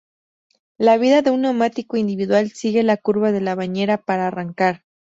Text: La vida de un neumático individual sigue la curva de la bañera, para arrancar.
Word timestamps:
La 0.79 0.97
vida 0.97 1.21
de 1.21 1.29
un 1.29 1.41
neumático 1.41 1.95
individual 1.95 2.49
sigue 2.49 2.81
la 2.81 2.97
curva 2.97 3.31
de 3.31 3.39
la 3.41 3.53
bañera, 3.53 3.99
para 3.99 4.25
arrancar. 4.25 4.83